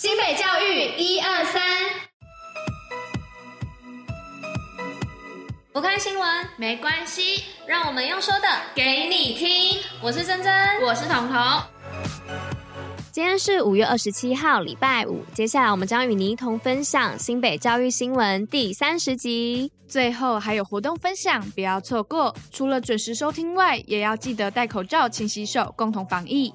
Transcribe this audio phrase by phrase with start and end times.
[0.00, 1.60] 新北教育一二三，
[5.72, 9.82] 不看新闻没关系，让我们用说的给你听。
[10.00, 11.36] 我是珍珍，我是彤彤。
[13.10, 15.24] 今天是五月二十七号，礼拜五。
[15.34, 19.72] 接下来我们将与您一同分享新北教育新闻第三十集。
[19.88, 22.32] 最后还有活动分享，不要错过。
[22.52, 26.54] 除了准时收听外，也要记得戴口罩、勤洗手，共同防疫。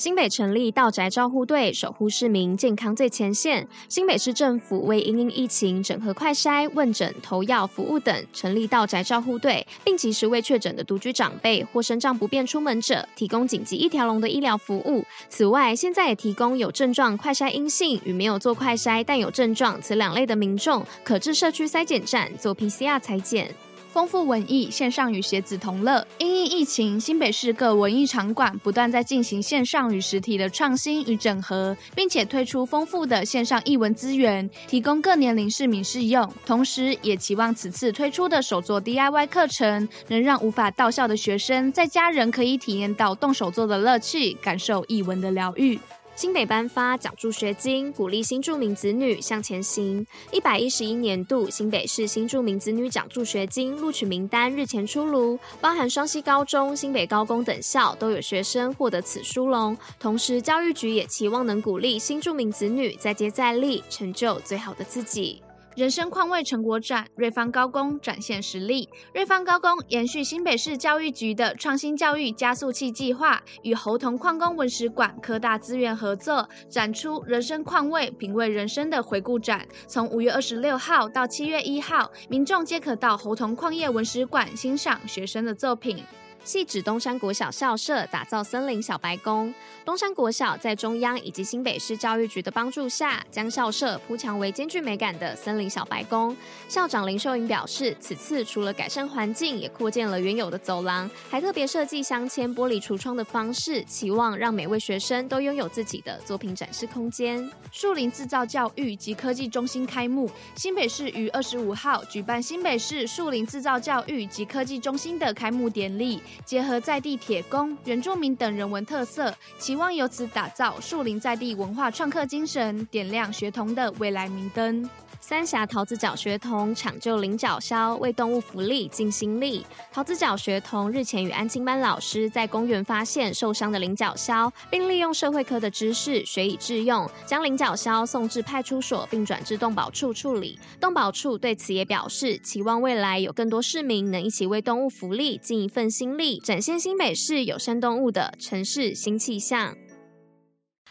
[0.00, 3.68] 新北成立道宅照护队，守护市民健康最前线。
[3.86, 15.04] 新北市政府为因应疫情，整合快筛、问诊、投药服务等，成立道宅照护队，并及时为确诊的独居长辈或身障不便出门者，提供紧急一条龙的医疗服务。
[15.28, 23.54] 此外，现在也提供有症状快筛阴性与没有做快筛但有症状此两类的民众，可至社区筛检站做 PCR 采检。
[23.92, 36.32] 丰富文艺线上与鞋子同乐，因应疫情，新北市各文艺场馆不断在进行线上与实体的创新与整合，并且推出丰富的线上艺文资源，提供各年龄市民适用。
[36.46, 45.76] 同时，也期望此次推出的手作 DIY 课程，能让无法到校的学生在家人可以体验到动手做的乐趣，感受艺文的疗愈。
[46.20, 50.06] 新北颁发奖助学金，鼓励新住民子女向前行。
[50.30, 59.74] 一百一十一年度新北市新住民子女奖助学金录取名单日前出炉，包含双溪高中、新北高工等校都有学生获得此殊荣。
[59.98, 65.40] 同时，教育局也期望能鼓励新住民子女再接再厉，成就最好的自己。
[65.80, 68.86] 人生况味成果展，瑞芳高工展现实力。
[69.14, 79.66] 瑞芳高工延续新北市教育局的创新教育加速器计划，与猴硐矿工文史馆科大资源合作，展出人生况味，品味人生的回顾展。
[79.86, 86.04] 从五月二十六号到七月一号，民众皆可到猴硐矿业文史馆欣赏学生的作品。
[86.44, 89.52] 系指东山国小校舍打造森林小白宫。
[89.84, 96.36] 东山国小在中央以及新北市教育局的帮助下，将校舍铺墙为兼具美感的森林小白宫。
[96.68, 107.50] 校长林秀莹表示，此次除了改善环境，也扩建了原有的走廊，还特别设计镶嵌玻璃橱窗的方式，期望让每位学生都拥有自己的作品展示空间。
[107.72, 116.20] 树林制造教育及科技中心开幕，新北市于二十五号举办新北市树林制造教育及科技中心的开幕典礼。
[116.44, 124.88] 结合在地铁工、原住民等人文特色，期望由此打造树林在地文化创客精神，点亮学童的未来明灯。
[125.20, 129.64] 三峡桃子角学童抢救菱角鸮，为动物福利尽心力。
[129.92, 140.58] 桃子角学童日前与安亲班老师在公园发现受伤的菱角鸮，并利用社会科的知识学以致用，将菱角鸮送至派出所，并转至动保处处理。
[140.80, 149.76] 动保处对此也表示，期望未来有更多市民能一起为动物福利尽一份心力，展现新北市友善动物的城市新气象。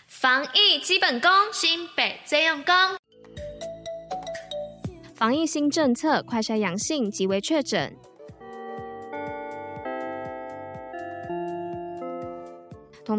[0.08, 2.99] 防疫基本功，新北最用功。
[5.19, 7.94] 防疫新政策，快筛阳性即为确诊。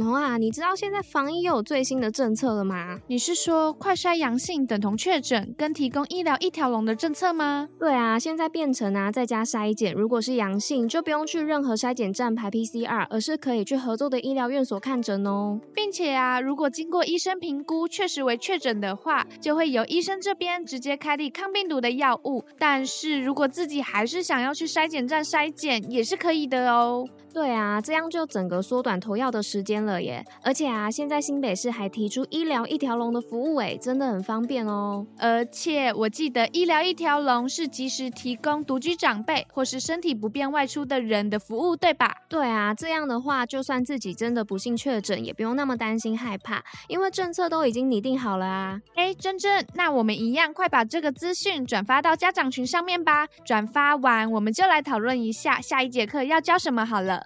[0.00, 2.98] 彤彤啊，你知道现在防疫又有最新的政策了吗？
[3.06, 7.68] 你是说快筛阳性等同确诊，跟提供医疗一条龙的政策吗？
[7.78, 15.60] 对啊，现在变成啊，在家筛检，如果是阳性，就不用去任何筛检站排 PCR，而是可以去合作的医疗院所看诊哦。
[15.74, 22.42] 并且啊，如果经过医生评估确实为确诊的话，就会由医生这边直接开立抗病毒的药物。
[22.58, 27.06] 但是如果自己还是想要去筛检站筛检，也是可以的哦。
[27.32, 30.22] 对啊，这样就整个缩短投药的时间了耶！
[30.42, 35.06] 而且啊，现在新北市还提出医疗一条龙的服务，哎，真的很方便哦。
[35.18, 42.14] 而且我记得医疗一条龙是及时提供独居长辈或是身体不便外出的人的服务，对吧？
[42.28, 48.80] 对啊，这样的话，就算自己真的不幸确诊，也不用那么担心害怕，因为政策都已经拟定好了啊。
[48.96, 53.26] 哎，珍珍，那我们一样快把这个资讯转发到家长群上面吧。
[53.44, 57.24] 转发完，我们就来讨论一下下一节课要教什么好了。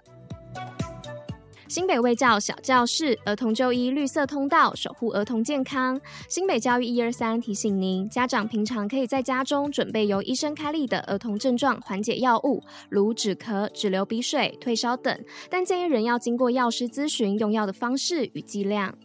[1.67, 5.99] 新北卫教小教室，儿童就医绿色通道，守护儿童健康。
[6.29, 15.19] 新北教育一二三提醒您，家长平常可以在家中准备由医生开立的儿童症状缓解药物，如止咳、止流鼻水、退烧等，
[15.49, 18.95] 但建议仍要经过药师咨询用药的方式与剂量。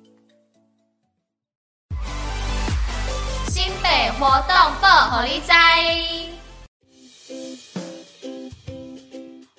[3.49, 5.53] 新北活动报虎哩知。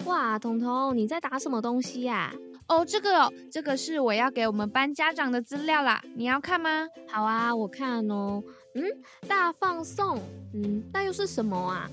[0.05, 2.50] 哇，彤彤，你在打什么东西呀、啊？
[2.71, 6.87] 哦，这个哦，这个是我要给我们班家长的资料啦，你要看吗？
[7.09, 8.41] 好啊，我看哦。
[8.75, 8.81] 嗯，
[9.27, 10.17] 大放送，
[10.53, 11.89] 嗯，那又是什么啊？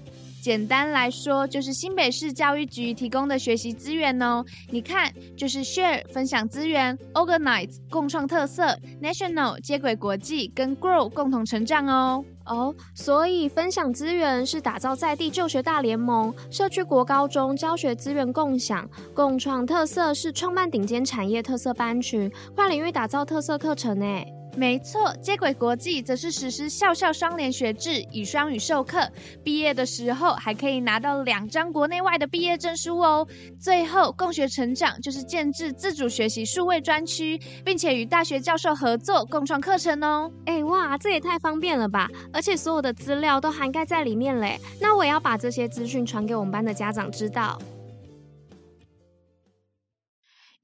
[0.49, 4.43] 简单来说，就是新北市教育局提供的学习资源哦。
[4.71, 12.25] 你看，就是 share 分享资源，organize 共创特色，national 接轨国际，跟 grow 共同成长哦。
[12.47, 24.27] 哦，所以分享资源是打造在地就学大联盟，社区国高中教学资源共享，共创特色是创办顶尖产业特色班群，跨领域打造特色课程诶。
[24.59, 29.09] 没错，接轨国际则是实施校校双联学制，以双语授课，
[29.45, 33.25] 毕业的时候还可以拿到两张国内外的毕业证书哦。
[33.61, 40.29] 最后，共学成长就是建置自主学习数位专区，并且与大学教授合作共创课程哦。
[40.47, 42.09] 哎哇，这也太方便了吧！
[42.33, 44.59] 而且所有的资料都涵盖在里面嘞。
[44.81, 47.57] 那我要把这些资讯传给我们班的家长知道。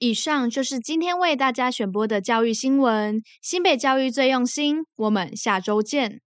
[0.06, 3.22] 以上就是今天为大家选播的教育新闻。
[3.40, 6.23] 新北教育最用心，我们下周见。